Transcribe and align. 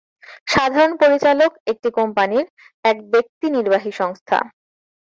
সাধারণ 0.47 0.91
পরিচালক 1.01 1.51
একটি 1.71 1.89
কোম্পানির 1.91 2.45
"এক 2.85 2.97
ব্যক্তি 3.11 3.45
নির্বাহী 3.49 3.91
সংস্থা"। 3.91 4.37